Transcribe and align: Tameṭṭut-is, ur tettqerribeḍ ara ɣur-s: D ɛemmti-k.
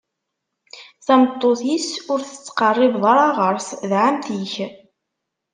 Tameṭṭut-is, 1.05 1.89
ur 2.11 2.19
tettqerribeḍ 2.23 3.03
ara 3.11 3.27
ɣur-s: 3.37 3.69
D 3.89 3.91
ɛemmti-k. 4.03 4.53